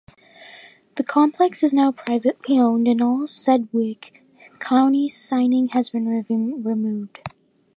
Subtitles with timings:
[0.95, 4.23] The complex is now privately owned and all Sedgwick
[4.57, 6.07] County signing has been
[6.63, 7.19] removed.